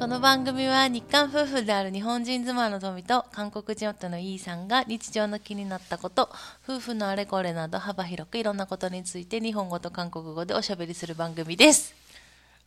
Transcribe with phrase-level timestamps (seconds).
[0.00, 6.28] この番組は日韓夫婦である日本人妻の富と韓国人夫のイーさんが日常の気になったこと
[6.68, 11.94] 夫婦のあれこれなど幅広くいろんなことについて日本語と韓国語でおしゃべりする番組です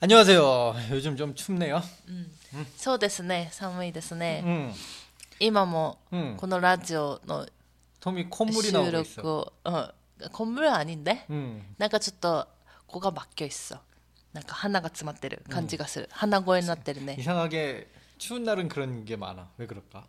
[0.02, 0.76] 안녕하세요.
[0.92, 1.82] 요즘 좀 춥네요.
[2.78, 4.74] そうですね寒いですね、 음,
[5.40, 6.36] 今も 음.
[6.38, 7.46] このラジオの
[8.00, 9.22] 톰이 콧물이 収 나오고 録 있어.
[9.28, 12.48] を、うん、건물 아닌데 음, なんかちょっと
[12.88, 13.80] ここが막혀 있어
[14.34, 19.50] なんか鼻が詰まってる感じがする、鼻声になってるね 이상하게 추운 날은 그런 게 많아.
[19.58, 20.00] 왜 그럴까?
[20.00, 20.06] 아,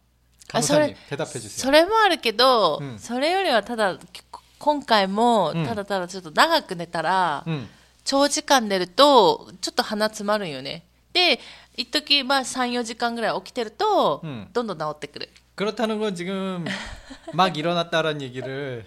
[0.61, 1.63] 간호사님 저래- 대답해 주세요.
[1.65, 3.99] それもあるけど、うんそれよりはただ
[4.59, 7.67] 今回もうんただただちょっと長く寝たら、 음,
[8.05, 11.39] 長時間寝るとちょっと鼻詰まるんよねで
[11.77, 16.65] 一時まあ34時間ぐらい起きてると、うんどんどん治ってくる 그렇다는 건 지금
[17.33, 18.85] 막 일어났다라는 얘기를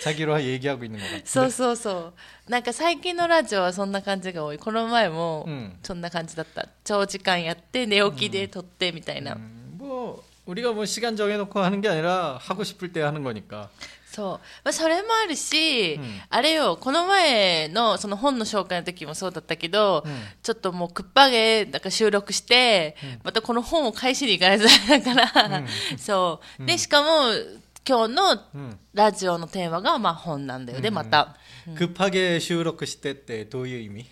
[0.00, 1.22] 자기로 얘기하고 있는 것 같아.
[1.24, 2.12] そうそうそ
[2.48, 13.68] うなんか最近のラジオはそんな感じが多いこの前もうんそんな感じだった長時間やって寝起きで撮ってみたいな、 음, 뭐 우리가 뭐 시간 정해놓고 하는 게 아니라 하고 싶을 때 하는 거니까.
[14.14, 14.40] そう。
[14.62, 25.62] まあ、それもあるし、うんあれよ、この前のその本の紹介の時もそうだったけど、うんちょっともうくっぱげ、なんか収録して、またこの本を返しに行かないとダメだから、
[25.98, 26.64] そう。
[26.66, 27.08] で、しかも、
[27.86, 28.78] 今日の 음.
[28.94, 31.36] ラジオのテーマが、まあ本なんだよね、また。
[31.76, 34.06] 급하게収録 してってどういう意味?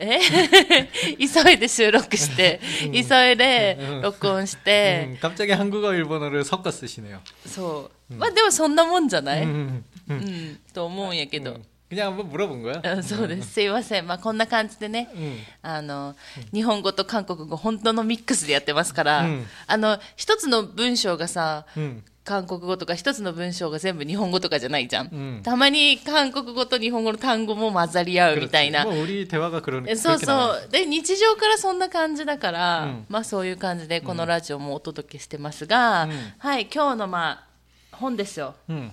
[0.00, 0.20] え
[1.18, 2.60] 急いで収録して、
[2.92, 7.20] 急いで録音して、 음, 갑자기 한국어 일본어를 섞어 쓰시네요.
[7.46, 8.14] そう。
[8.14, 11.54] まあでもそんなもんじゃない、 음, うん、と思うんやけど。
[11.54, 11.62] 음.
[11.90, 12.82] 그냥 한번 물어본 거야.
[12.84, 13.54] うんそうです。
[13.54, 14.06] すいません。
[14.06, 15.08] まあこんな感じでね。
[15.14, 15.38] 음.
[15.62, 16.14] あの、
[16.52, 22.04] 日本語と韓国語本当のミックスでやってますから、うんあの、一つの文章がさ、 음.
[22.24, 25.08] 韓国語とか一つの文章が全部日本語とかじゃないじゃん。
[25.08, 28.84] うんたまに韓国語と日本語の単語も混ざり合うみたいな。
[28.84, 30.66] 뭐 우리 대화가 그런 えそう 그렇게 そ 나와요.
[30.68, 30.70] う。
[30.70, 37.46] で、日常からそんな感じだから、うんまあそういう感じでこのラジオもお届けしてますが、うんはい、今日のま
[37.92, 38.54] あ、本ですよ。
[38.68, 38.90] 음.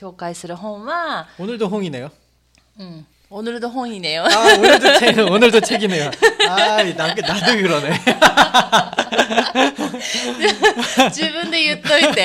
[0.00, 2.10] 紹介する本は、 오늘도 홍이네요.
[2.80, 4.24] うん、 オヌルド本いねよ。
[4.26, 6.10] 아 오늘도 책 오늘도 책이네요.
[6.48, 8.00] 아 나도 나도 그러네.
[11.10, 12.24] 自分で言っといて。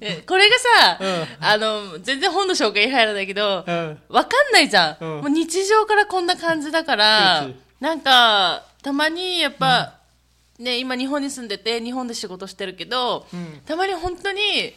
[0.00, 3.96] えこれがさ、うんあの、全然本の紹介に入らないけど、 어.
[4.08, 9.94] わかんないじゃん,、うんもう日常からこんな感じだからそう、なんか、たまにやっぱ、
[10.58, 14.74] ね、今日本に住んでて、日本で仕事してるけど、んたまに本当に、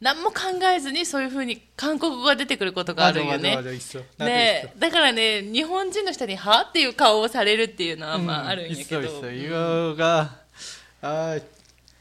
[0.00, 0.40] 何も考
[0.74, 3.56] えずにそういうふうに韓国語が出てくることがあ 맞아 るよ 맞아 ね。
[3.56, 4.02] 맞아 있어.
[4.18, 8.22] 나도 ねだからね、日本人の人に、はっていう顔をされるっていうのは、 있어.
[8.22, 9.30] まあ、あるんやけ 있어 ど。
[9.30, 9.30] 있어.
[9.30, 10.40] 이거가
[11.02, 11.38] 아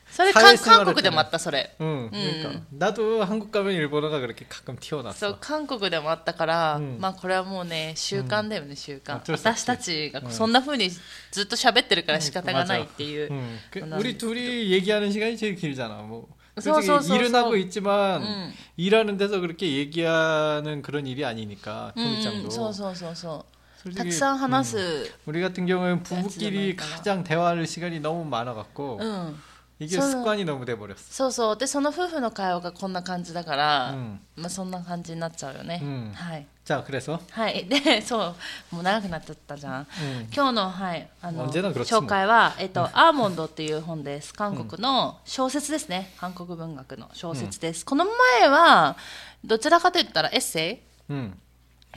[0.09, 1.73] それ、韓サイズは韓国でもあった、それ。
[1.79, 2.09] 응.
[2.11, 5.37] 그러니까 나도 한국 가면 일본어가 그렇게 가끔 そう 튀어나왔어.
[5.39, 13.59] 韓国でもあったから、うんまあこれはもうね習慣だよね、習慣あそうそう私たちがそんな風にずっと喋ってるから仕方がないっていう、 응.
[13.71, 16.01] 그, 난- 우리 둘이 얘기하는 시간이 제일 길잖아.
[16.01, 17.37] 뭐 소, 솔직히 소, 소, 일은 소.
[17.37, 18.53] 하고 있지만 응.
[18.77, 23.45] 일하는 데서 그렇게 얘기하는 그런 일이 아니니까 うんうん 토미짱도 そうそうそうそう
[23.83, 26.89] た 솔직히 くさん話 음, す、 우리 같은 경우는 그렇지 부부끼리 않을까요?
[26.97, 29.35] 가장 대화할 시간이 너무 많아갖고 うん、
[29.79, 30.97] 이게 저는- 습관이 너무 돼버렸어.
[31.09, 38.35] そうそうでその夫婦の会話がこんな感じだから、うんまあそんな感じになっちゃうよね、うんはい 자 그래서 はいでそ
[38.71, 48.05] うもう長くなっちゃったじゃん、 음, 今日の,、はい、あの 언제나 그렇지 뭐 紹介は、えっとアーモンドっていう本です韓国の小説ですね、韓国文学の小説です、この
[48.39, 48.95] 前は
[49.43, 51.33] どちらかといったらエッセ 음,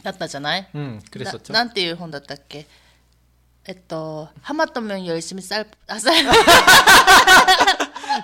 [0.01, 1.53] イだったじゃない 음, 그랬었죠.
[1.53, 2.67] ななんていう本だったっけ
[3.67, 6.11] えっと「ハマと面より しみさあさ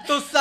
[0.06, 0.38] 또 싸!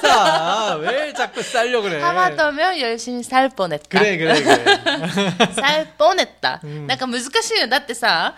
[0.11, 0.75] 싸!
[0.81, 1.99] 왜 자꾸 싸려고 그래?
[2.01, 5.53] ハマと面よりしみさるぽねった」 그래 그래 그래.
[5.53, 8.35] サルポネッタ、なんか難しいよだってさ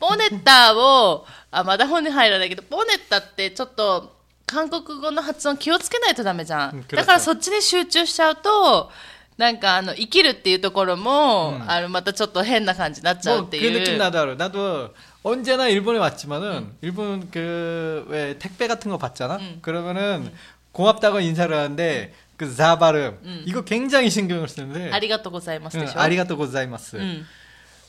[0.00, 8.90] ポネッタをあまだ本に入らないけどポネッタってちょっと韓国語の発音気をつけないとダメじゃん、うんだからそっちに集中しちゃうと
[9.38, 14.34] なんかあの生きるっていうところも、あのまたちょっと変な感じになっちゃうっ 뭐 て 그 いう、 느낌 나도 알아.
[14.34, 14.90] 나도
[15.24, 19.40] 언제나 일본에 왔지만은 일본 그 왜 택배 같은 거 받잖아.
[19.62, 20.30] 그러면은
[20.77, 23.43] 고맙다고 인사를 하는데 그 자 발음 음.
[23.47, 27.27] 이거 굉장히 신경을 쓰는데 아리가또 고자이마스 응, 아리가또 고자이마스 음.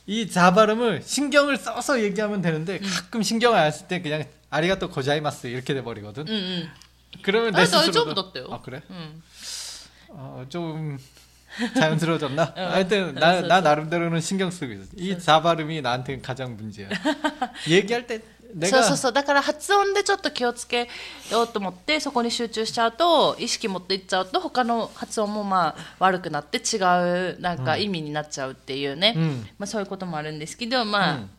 [0.07, 2.91] 이자 발음을 신경을 써서 얘기하면 되는데 음.
[2.91, 6.69] 가끔 신경을 안쓸 때 그냥 아리가또 고자이마스 이렇게 돼버리거든 음, 음.
[7.23, 8.81] 그러면 아, 내 아, 스스로도 아 그래?
[10.09, 10.99] 어, 좀
[11.75, 12.55] 자연스러워졌나?
[12.57, 14.85] 응, 어, 하여튼 나, 나 나름대로는 신경 쓰고 있어.
[14.97, 16.89] 이자 발음이 나한테는 가장 문제야.
[17.69, 18.23] 얘기할 때
[18.67, 20.89] そうそうそうだから発音でちょっと気をつけ
[21.31, 26.79] ようと思ってそこに集中しちゃうと意識持っていっちゃうと他の発音もまあ悪くなって違
[27.35, 31.31] うなんか意味になっちゃうっていうね、うん、まあ、そういうこともあるんですけどまあ、うん。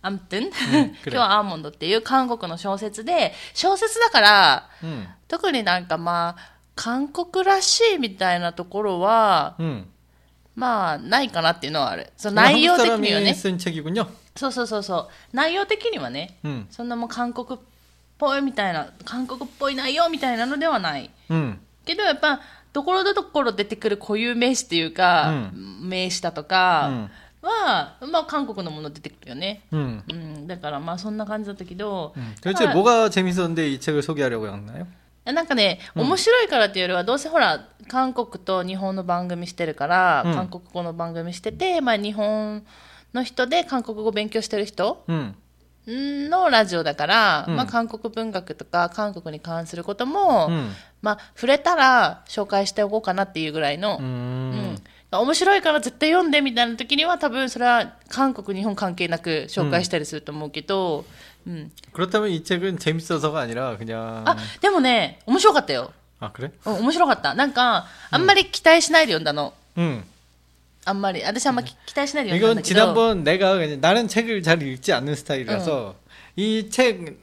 [0.00, 0.44] アムトン、ん、
[1.04, 9.90] 今日はアーモンドっていう韓国の小説で小説だから、うん、特になんかまあ韓国らしいみたいなところは、うん、
[10.54, 12.12] まあないかなっていうのはある。
[12.16, 13.34] その内容的にはね。
[14.37, 14.37] 쓴 책이군요.
[14.37, 15.35] そうそうそうそう。
[15.35, 16.67] 内容的にはね、 음.
[16.69, 17.61] そんなもう韓国っ
[18.17, 21.09] ぽいみたいな、韓国っぽい内容みたいなのではない。
[21.29, 21.59] 음.
[21.85, 22.39] けどやっぱ、
[22.71, 27.09] ところどころ出てくる固有名詞っていうか、名詞だとか
[27.41, 29.61] は、まあ韓国のもの出てくるよね。
[29.71, 30.01] 음.
[30.09, 34.87] うん、だからまあそんな感じだったけど、 도대체 뭐가 재밌었는데 이 책을 소개하려고 했나요?
[35.25, 42.65] なんかね、面白いからっていうよりは、どうせほら、韓国と日本の番組してるから、うん韓国語の番組してて、まあ日本
[43.13, 45.35] の人で韓国語勉強してる人 음.
[45.85, 50.69] のラジオだから、うんまあ韓国文学とか韓国に関することも、 음.
[51.01, 54.01] まあ触れたら紹介しておこうかなっていうぐらいの、 음.
[54.01, 54.05] う
[54.73, 54.75] ん
[55.15, 61.05] 面白いから絶対読んでみたいな時には多分それは韓国日本関係なく紹介したりすると思うけど、
[61.45, 66.51] うん、 그렇다면 이 책은 재밌어서가 아니라 그냥 あでもね面白かったよ、 아 그래?
[66.65, 70.03] うん、面白かったなんかあんまり期待しないで読んだの、 음.
[70.87, 75.95] あんまり私あんまり期待しないで読んだん 이건 だけど 지난번 내가 그냥 나는 책을 잘 읽지 않는 스타일이라서
[76.35, 77.19] 이 책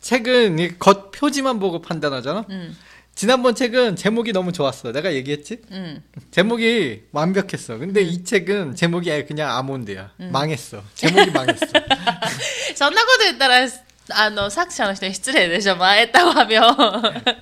[0.00, 2.44] 책은 이 겉 표지만 보고 판단하잖아.
[2.48, 2.76] うん、
[3.14, 4.90] 지난번 책은 제목이 너무 좋았어.
[4.92, 5.62] 내가 얘기했지?
[5.70, 6.02] うん、
[6.32, 7.78] 제목이 완벽했어.
[7.78, 10.12] 근데 이 책은 제목이 아예 그냥 아몬드야.
[10.18, 10.82] 망했어.
[10.94, 11.66] 제목이 망했어.
[12.74, 13.66] そんなこと言ったら
[14.10, 16.62] あの作者の人に失礼でしょ前たわみょ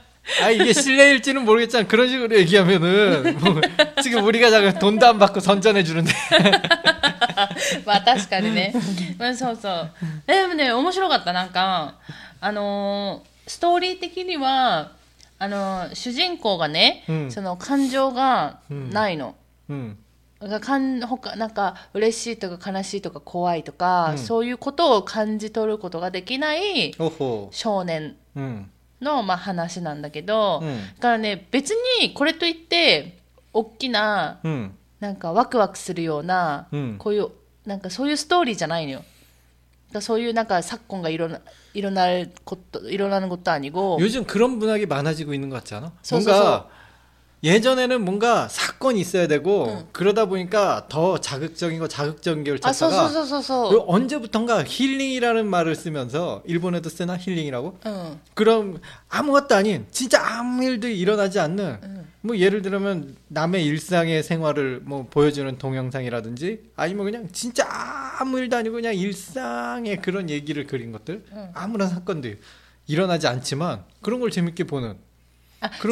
[0.43, 3.61] 아 이게 실례일지는 모르겠지만 그런 식으로 얘기하면은 뭐
[4.03, 6.13] 지금 우리가 잠깐 돈도 안 받고 선전해 주는데
[7.85, 8.73] まあ確かにね。
[9.19, 9.91] まあそうそう。
[10.27, 11.33] えでもね、面白かった。
[11.33, 11.97] なんか、
[12.41, 14.93] あのーストーリー的には、
[15.39, 19.35] あのー主人公がね、うんその感情がないの。
[19.71, 19.97] 음.
[20.41, 27.49] がかん他なんか嬉しいとか悲しいとか怖いとか、うんそういうことを感じ取ることができない 오호.
[27.53, 28.67] 少年 음.
[29.01, 31.71] の、まあ、話なんだけど、うんだからね別
[32.01, 33.19] にこれといって
[33.53, 34.71] 大きな 음.
[35.01, 37.29] なんかワクワクするような、うんこういう
[37.67, 38.99] なんかそういうストーリーじゃないのよ。
[38.99, 39.09] だか
[39.95, 41.41] らそういうなんか昨今がいろんな
[41.75, 45.93] 일어날 것도 일어나는 것도 아니고 요즘 그런 문학이 많아지고 있는 것 같지 않아?
[46.03, 46.69] 서, 뭔가
[47.44, 49.88] 예전에는 뭔가 사건이 있어야 되고 응.
[49.92, 56.90] 그러다 보니까 더 자극적인 거 자극적인 걸 찾다가 아, 그리고 언제부턴가 힐링이라는 말을 쓰면서 일본에도
[56.90, 57.78] 쓰나 힐링이라고?
[57.86, 58.20] 응.
[58.34, 58.80] 그럼
[59.10, 62.08] 아무것도 아닌 진짜 아무 일도 일어나지 않는 응.
[62.22, 67.68] 뭐 예를 들면 남의 일상의 생활을 뭐 보여주는 동영상이라든지 아니면 그냥 진짜
[68.20, 71.24] 아무 일도 아니고 그냥 일상의 그런 얘기를 그린 것들
[71.54, 72.40] 아무런 사건들
[72.88, 74.98] 일어나지 않지만 그런 걸 재밌게 보는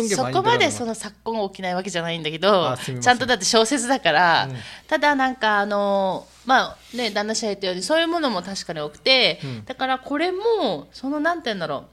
[0.10, 4.56] そこまでその昨今起きないわけじゃないんだけどちゃんとだって小説だから、うん、
[4.88, 11.86] ただなんかあのまあね旦那氏が言ったようにそういうものも確かに多くて、うん、だからこれもそのなんて言うんだろ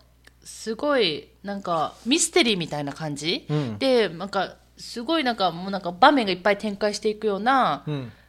[0.43, 7.85] うすごいなんかミステリーみたいな感じ、うん、でなんかすごいなんかもうなんか場面がいっぱい展開していくような、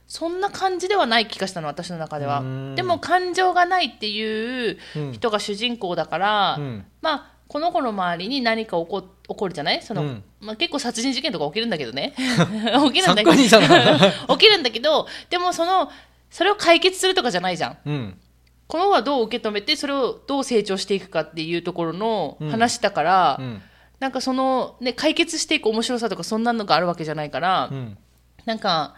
[0.06, 2.44] そんな感じではない気がしたの私の中では。
[2.76, 4.78] でも感情がないっていう
[5.14, 6.60] 人が主人公だから、
[7.02, 9.84] まあこの子の周りに何か起こ起こるじゃない？
[9.84, 12.16] その、うん、まあ、結構殺人事件とか起きるんだけどね。
[12.18, 13.32] 起きるんだけど。
[13.38, 15.92] 起きるんだけどでもその
[16.32, 18.20] それを解決するとかじゃないじゃん、うん、
[18.66, 23.62] この子はどう受け止めてそれをどう成長していくかっていうところの話だから、うん、
[24.00, 27.98] なんかその、ね、解決していく面白さとかそんなのがあるわけじゃないから、うん、
[28.46, 28.96] なんか。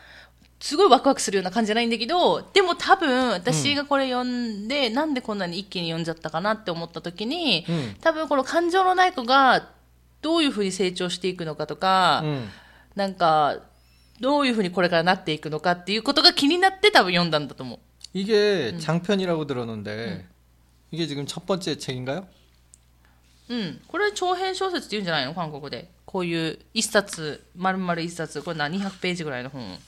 [0.64, 9.68] すごいワクワクするような感じじゃないんだけど、でも多分私がこれ読んで、なんでこんなに一気に読んじゃったかなって思った時に、うん多分この感情のない子が
[10.20, 12.48] どういうふうに成長していくのかとか、 음.
[12.94, 13.58] なんか、
[14.20, 17.78] どういうふうにこれからなっていくのかっていうことが気になって多分読んだんだと思う。
[18.12, 20.26] 이게 장편이라고 들었는데
[20.90, 22.26] 이게 지금 첫 번째 책인가요?
[23.48, 23.80] うん。
[23.88, 25.88] これ長編小説って言うんじゃないの韓国で。
[26.04, 29.78] こういう一冊、丸々一冊、これ何200ページぐらいの本。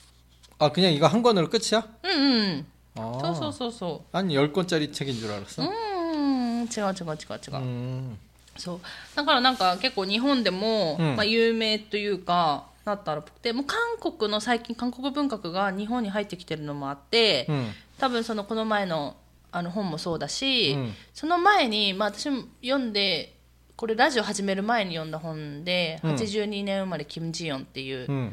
[0.58, 1.82] 아 그냥 이거 한 권으로 끝이야?
[2.04, 2.66] うんうん。
[2.94, 3.18] 아.
[3.20, 5.32] そうそうそうそ 한 10권짜리 책인 줄 う。
[5.32, 5.62] う 알았어.
[5.62, 7.62] ーん、違う違う違う違う。
[7.62, 8.16] 음.
[8.56, 8.80] そう
[9.16, 17.70] だからなんか結構日本でも、うんまあ、有名というかなったらっぽくてもう韓国の最近韓国文学が日本に入ってきてるのもあって、 음.
[17.98, 19.16] 多分そのこの前の
[19.50, 23.34] あの本もそうだし、うんその前に、まあ、私も読んで
[23.76, 28.32] これラジオ始める前に読んだ本で、うん82年生まれキム・ジヨンっていう、 음.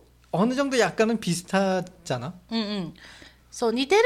[0.32, 2.32] 어느 정도 약간은 비슷하잖아.
[2.50, 2.94] うんうん、
[3.50, 4.02] そう似てる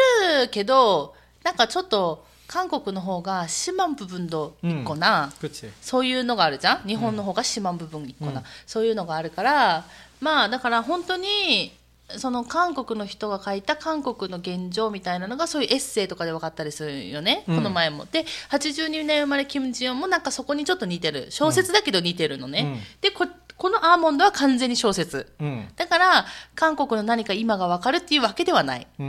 [0.51, 5.71] けどなんかちょっと韓国の方が島部分と一個な、 그렇지.
[5.81, 9.85] そういうのがあるじゃん日本の方が島部分一個な、うんそういうのがあるから
[10.21, 11.73] まあだから本当に
[12.17, 25.69] その韓国の人が書いた韓国の現状みたいなのがそういうエッセイとかで分かったりするよね、うんこの前もで82年生まれキム・ジヨンもなんかそこにちょっと似てる小説だけど似てるのね、うんでこ このアーモンドは完全に小説 응.
[25.77, 29.03] だから韓国の何か今が分かるっていうわけではない、 음.
[29.03, 29.07] う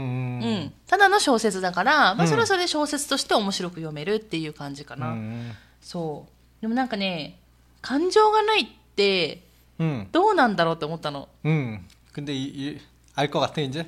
[0.66, 5.52] ん、ただの小説だから、まあ、うんそれはそれで小説として面白く読めるっていう感じかな、 음.
[5.80, 6.26] そ
[6.60, 7.38] うでもなんかね
[7.80, 9.42] 感情がないって
[9.80, 10.06] 음.
[10.12, 11.80] どうなんだろうって思ったの 음.
[12.12, 12.78] 근데 이,
[13.16, 13.86] 알 것 같아 이제.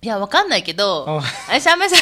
[0.00, 1.96] いやわかんないけどお私あんまりさ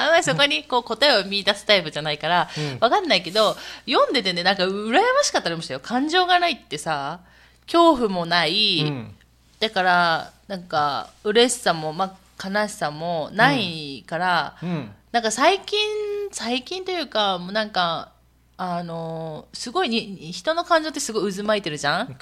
[0.00, 3.54] あんまりそこにこう答えを見出すタイプじゃないからうんわかんないけど
[3.86, 7.20] 読んでてねなんか羨ましかったりもしたよ感情がないってさ
[7.65, 9.15] 恐怖もない、うん、
[9.59, 15.79] だからなんか嬉しさも、まあ、悲しさもないから、うん、なんか最近
[16.31, 18.11] 最近というかもうなんか
[18.63, 22.15] あのすごいに人の感情ってすごい渦巻いてるじゃん？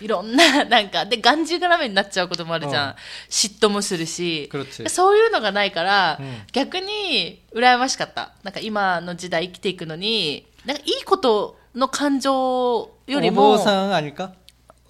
[0.00, 2.94] いろんな なんかでがんじがらめになっちゃうこともあるじゃん、うん、
[3.30, 4.50] 嫉妬もするし。
[4.88, 8.32] そういうのがないから、うん、逆に羨ましかった。
[8.42, 14.32] なんか今の時代生きていくのになんかいいことの感情よりもお坊さんあか？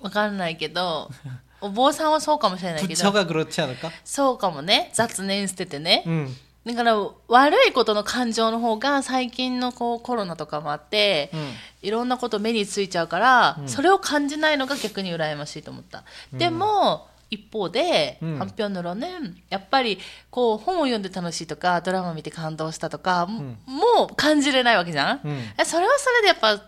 [0.02, 1.10] わかんないけど
[1.62, 3.90] お坊さんはそうかもしれないけど 부처가 그렇지 않을까?
[4.04, 6.36] そうかもね雑念捨ててね、 음.
[6.66, 6.98] だから
[7.28, 11.52] 悪いことの感情の方が最近のこうコロナとかもあって、 음.
[11.82, 19.08] いろんなこと目についちゃうから、うんそれを感じないのが逆に羨ましいと思った、でも一方で、うんハンピョンのロね
[19.50, 25.54] やっぱりこう本を読んで楽しいとかドラマ見て感動したとか、ももう感じれないわけじゃん、 음.
[25.58, 26.62] えそれはそれでやっぱ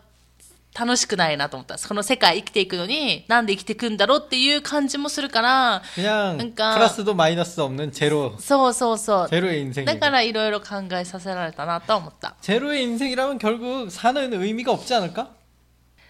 [0.77, 14.33] 楽しくないなと思ったこの世界生きていくのになんで生きていくんだろうっていう感じもするから 그냥 그러니까- 플러스도 마이너스도 없는 제로 そうそうそう 제로의 인생이 だからいろいろ考えさせられたなと思った 제로의 인생이라면 결국 사는
[14.33, 15.29] 의미가 없지 않을까?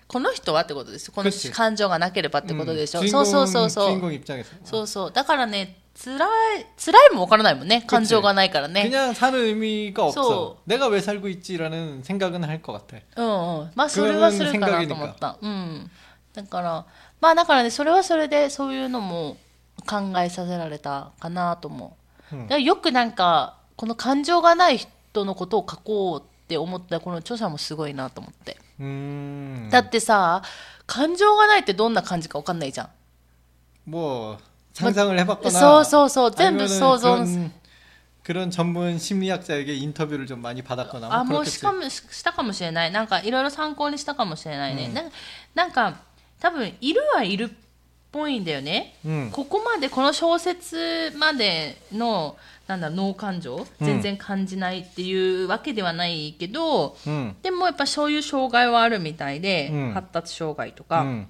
[0.07, 6.17] この人はってことですよこの 그치 感情がなければってことでしょ、 음, そうそう 주인공, そうそう 주인공 입장에서 そうそうだからね 辛
[6.60, 10.12] い辛いもわからないもんね感情がないからね 그냥 사는 의미가 없어.
[10.24, 10.57] 소.
[10.65, 12.98] 내가 왜 살고 있지라는 생각은 할 것 같아.
[13.15, 15.89] うんうんまあそれはするかなと思ったうん
[16.34, 16.86] だから
[17.22, 19.38] まあだからねそれはそれでそういうのも
[19.88, 21.95] 考えさせられたかなと思
[22.31, 29.69] う、うんだからよくなんかこの感情がない人のことを書こうって思ったこの著者もすごいなと思って、 음.
[29.69, 30.41] だってさ
[30.86, 32.89] 感情がないってどんな感じかわかんないじゃん
[33.86, 34.38] 뭐
[34.79, 37.51] 상상을 해봤거나 そうそうそう全部 아니면은 想像 그런,
[38.24, 41.51] 그런 전문 심리학자에게 인터뷰를 좀 많이 받았거나 뭐 あもう 그렇겠지.
[41.51, 45.03] しかもししたかもしれないなんかいろいろ参考にしたかもしれないね、な
[45.53, 45.95] なんか
[46.39, 47.50] 多分いるはいるっ
[48.12, 49.29] ぽいんだよね、 음.
[49.31, 52.36] ここまでこの小説までの
[52.67, 57.36] なんだ脳感情全然感じないっていうわけではないけど、 음.
[57.43, 61.27] でもやっぱそういう障害はあるみたいで、うん発達障害とか、 음.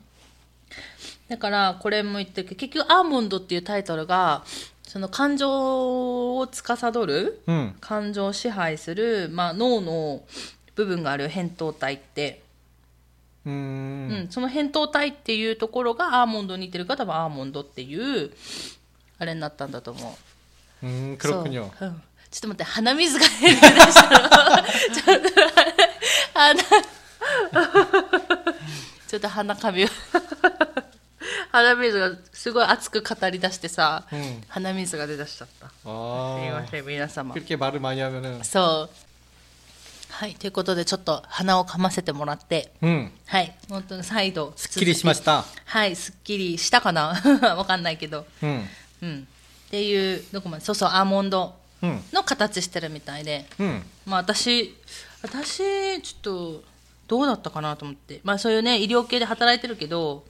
[1.31, 4.43] だからこれも言ってるけど結局「アーモンド」っていうタイトルが
[4.83, 10.25] その感情を司る、うん、感情を支配する、まあ、脳の
[10.75, 12.43] 部分がある扁桃体って。
[13.47, 13.57] うん、う
[14.25, 18.33] ん、その扁桃体っていうところがアーモンドに似てるから多分アーモンドっていう
[19.19, 20.19] あれになったんだと思
[20.83, 20.87] う。
[20.87, 21.17] うん、う。
[21.17, 21.43] ん、ちょっ
[22.41, 24.03] と待って鼻水が出てらゃちょ
[25.15, 25.31] っと
[26.35, 26.61] 鼻
[29.07, 29.89] ちょっと鼻かみを。
[31.52, 35.69] 鼻水がすごい熱く語り出してさ、うん、鼻水が出だしちゃった。
[35.69, 37.35] すいません皆様。
[38.45, 39.11] そう。
[40.11, 45.45] はいということでちょっと鼻をかませてもらって、うん、はい本当に再度すっきりしました。
[45.64, 47.14] はいすっきりしたかな？
[47.57, 48.69] わかんないけど、うん、
[49.02, 49.28] うん、
[49.69, 51.54] っていうどこまでそうそうアーモンド
[52.12, 53.47] の形してるみたいで、
[54.04, 54.76] まあ私
[55.23, 56.62] 私ちょっと
[57.09, 58.21] どうだったかなと思って。
[58.23, 60.25] まあそういうね医療系で働いてるけど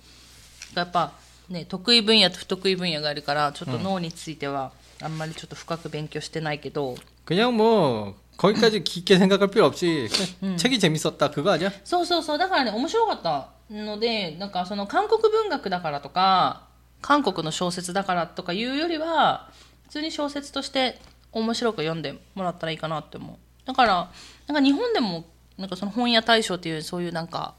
[0.75, 1.13] やっぱ
[1.50, 4.71] ね得意分野と不得意分野があるからちょっと脳については
[5.01, 6.95] あんまりちょっと深く勉強してないけど、
[7.25, 10.09] 그냥 뭐 거기까지 깊게 생각할 필요 없이
[10.39, 11.71] 그냥 책이 재밌었다 그거 아니야?
[11.83, 16.63] そうそうそうだからね面白かったのでなんかその韓国文学だからとか
[17.01, 19.50] 韓国の小説だからとかいうよりは
[19.83, 21.00] 普通に小説として
[21.31, 24.09] 面白く読んでもらったらいいかなって思うだから
[24.47, 25.25] なんか日本でも
[25.57, 27.55] なんかその本屋大賞っていうそういうなんか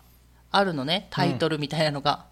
[0.50, 2.26] あるのねタイトルみたいなのが、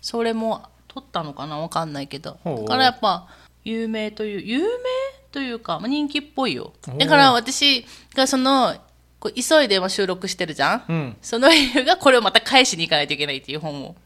[0.00, 3.26] それも取ったのかなわかんないけどほうだからやっぱ
[3.64, 4.84] 有名という有名
[5.32, 7.84] というか、まあ、人気っぽいよおーだから私
[8.14, 8.76] がその
[9.18, 13.96] こう急いでま収録してるじゃん、うんその理由がこれをまた返しに行かないといけないっていう本を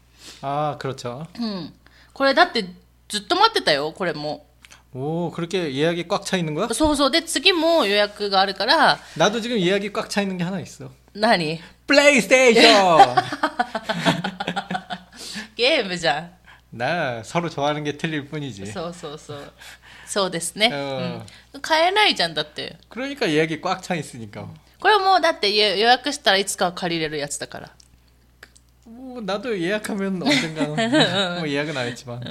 [0.41, 1.27] 아 그렇죠.
[1.39, 1.73] うん
[2.13, 2.65] これだって
[3.07, 4.45] ずっと待ってたよこれも
[4.93, 6.73] 오 그렇게 예약이 꽉 차 있는 거야?
[6.73, 10.89] そうそうで次も予約があるから 나도 지금 예약이 꽉 차 있는 게 하나 있어.
[11.13, 13.15] 何 플레이스테이션.
[15.55, 16.31] ゲームじゃん
[16.71, 18.65] 나 서로 좋아하는 게 틀릴 뿐이지.
[18.71, 19.53] そうそうそう
[20.05, 24.47] そうですね、うんうん、買えないじゃんだって 그러니까 예약이 꽉 차 있으니까.
[24.79, 27.71] これはもうだって予予約したらいつかは借りれるやつだから
[28.85, 32.21] 뭐 나도 예약하면 언젠가는 뭐 예약은 안 했지만.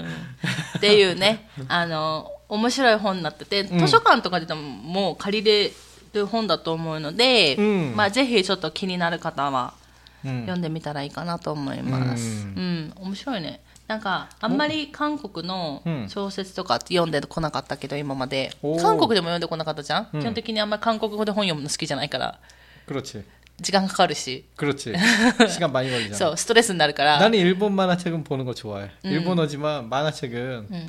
[0.76, 5.72] っていうねあの面白い本になってて図書館とかでももう借りれ
[6.12, 9.81] る本だと思うので、うんまあ、ぜひちょっと気になる方は 음.
[10.22, 12.46] 読んでみたらいいかなと思います。
[12.46, 13.60] ううん、面白いね。
[13.86, 22.38] なんかあんまり韓国のうん小説とかって読んでこなかったけど今までおー韓国でも読んでこなかったじゃん、うん基本的にあんまり韓国語で本読むの好きじゃないから
[22.86, 23.22] 그렇지.
[23.60, 24.92] 時間かかるし 그렇지.
[25.48, 26.14] 시간 많이 걸리잖아.
[26.16, 28.90] そうストレスになるから 나는 일본 만화책은 보는 거 좋아해.
[29.04, 30.88] 일본어지만 만화책은 음.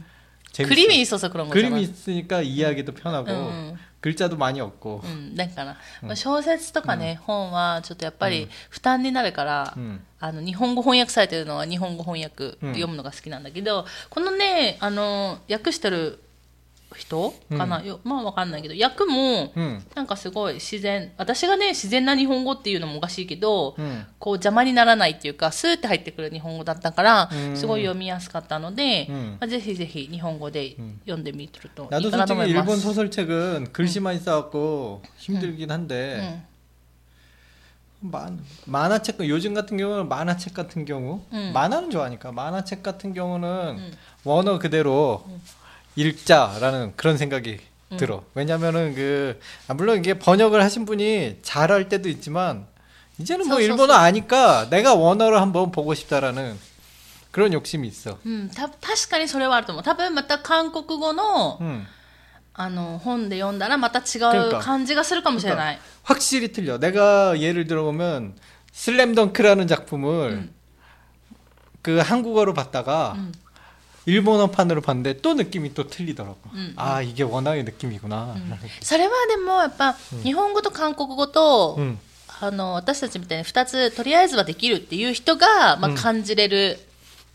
[0.51, 0.69] 재밌어.
[0.69, 3.77] 그림이 있어서 그런 거잖아 그림이 있으니까 이해하기도 편하고 음.
[4.03, 5.01] 글자도 많이 없고.
[5.03, 10.00] うん、だから、まあ、小説とかね、本はちょっとやっぱり負担になるから、 음.
[10.21, 16.23] あの日本語翻訳されてるのは日本語翻訳うん読むのが好きなんだけど、このねあの訳してる
[16.95, 19.79] 人かな、よまあわかんないけど訳も 음.
[19.93, 24.05] なんかすごい自然私がね自然な日本語っていうのもおかしいけど、 음.
[24.17, 32.81] こう邪魔にならないっていうかスーって入ってくる日本語だったから、うんすごい読みやすかったので、うんまあ、ぜひぜひ日本語で読んでみるとい 나도 いかなと思 솔직히 いま 일본 す。
[32.88, 36.41] 소설책은 글씨만 있어갖고 힘들긴 한데
[38.01, 41.51] うん 만, 만화책 요즘 같은 경우는 만화책 같은 경우 음.
[41.53, 43.91] 만화는 좋아하니까 만화책 같은 경우는
[44.24, 45.24] 원어 그대로
[45.95, 47.59] 읽자라는 그런 생각이
[47.98, 48.24] 들어.
[48.36, 52.67] 왜냐면은 그 아, 물론 이게 번역을 하신 분이 잘할 때도 있지만
[53.18, 54.00] 이제는 뭐 서, 서, 일본어 서.
[54.00, 56.57] 아니까 내가 원어를 한번 보고 싶다라는
[57.31, 58.18] 그런 욕심이 있어.
[58.25, 59.83] うん、た確かにそれはあると思う。
[59.83, 61.85] 多分また韓国語の 음.
[62.53, 65.79] あの本で読んだらまた違うなんか感じがするかもしれない。
[66.03, 66.77] 확실히 틀려.
[66.79, 68.35] 내가 예를 들어보면
[68.72, 70.50] 슬램덩크라는 작품을
[71.81, 73.31] 그 한국어로 봤다가 음.
[74.05, 76.37] 일본어판으로 봤는데 또 느낌이 또 틀리더라고.
[76.53, 78.35] 음, 아 이게 원어의 느낌이구나.
[78.81, 81.98] それはでもやっぱ日本語と韓国語と、 음.
[82.42, 86.79] あの私たちみたいに2つとりあえずはできるっていう人が、まあ、うん感じれる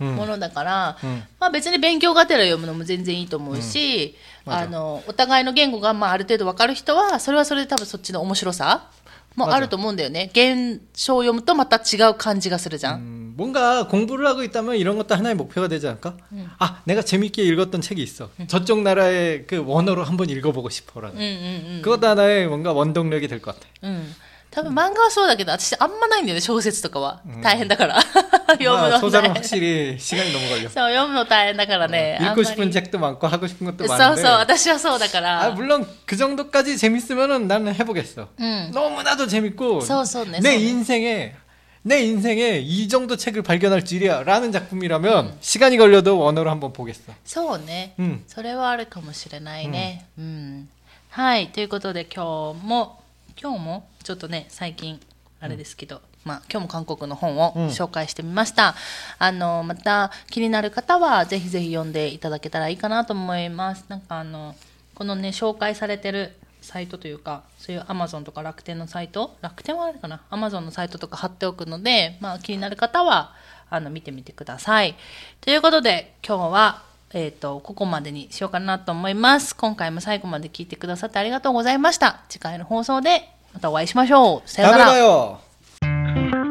[0.00, 0.16] 음.
[0.16, 8.90] ものだから、うんまあ、別に勉強がてら読むのも全然いいと思うし、うん맞아 あのお互いの言語が、まあ、ある程度分かる人はそれはそれで多分そっちの面白さ
[9.36, 16.16] もあると思うんだよね現象を読むとまた違う感じがするじゃん、 음, 뭔가 공부를 하고 있다면 이런 것도 하나의 목표가 되지 않을까?
[16.58, 18.30] 아, 내가 재밌게 읽었던 책이 있어.
[18.48, 21.16] 저쪽 나라의 그 원어로 한번 읽어보고 싶어라는.
[21.16, 23.66] うんうんうん 그것도 하나의 뭔가 원동력이 될 것 같아.
[23.82, 24.14] うん。
[24.50, 27.20] 多分漫画はそうだけど、私あんまないんだよね、小説とかは。
[27.42, 28.00] 大変だから。
[28.00, 29.34] 読む 아, の 소설은 大変。
[29.34, 30.68] 확실히 시간이 너무 걸려.
[30.70, 32.18] そう、読むの大変だからね。
[32.20, 34.22] あん 읽고 まり 싶은 책도 많고 하고 싶은 것도 そう 많은데.
[34.22, 35.50] そう、私はそうだか 아, ら。
[35.56, 38.28] 물론 그 정도까지 재밌으면은 나는 해보겠어.
[38.38, 38.70] うん。
[38.72, 40.38] 너무나도 재밌고そうそうね。
[40.38, 41.34] 내 そうね 인생에
[41.82, 47.12] 내 인생에 이 정도 책을 발견할 줄이야라는 작품이라면 시간이 걸려도 원어로 한번 보겠어.
[47.24, 47.94] そうね。
[47.98, 48.24] 음.
[48.26, 50.06] それはあるかもしれないね。
[50.18, 50.68] うん。
[51.10, 51.48] はい。
[51.48, 53.02] ということで今日も、
[53.40, 54.98] 今日もちょっとね、最近、
[55.40, 58.74] あれですけど、まあ今日も韓国の本をうん紹介してみました。
[59.18, 63.84] あの、また気になる方はぜひぜひ読んでいただけたらいいかなと思います。
[63.88, 64.54] なんかあの、
[64.94, 66.34] このね、紹介されてる
[66.69, 73.33] サイトというかそういうアマゾンとか楽天のサイト楽天はあるかなアマゾンのサイトとか貼っておくので、まあ、気になる方は
[73.71, 74.95] あの見てみてください。
[75.41, 79.55] ということで今日はえっ、ー、とここまでにしようかなと思います。
[79.55, 82.21] 今回も最後まで聞いてくださってありがとうございました。
[82.29, 84.49] 次回の放送でまたお会いしましょう。
[84.49, 86.48] さようなら。